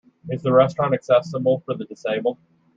[0.29, 2.39] Is the restaurant accessible for the disabled?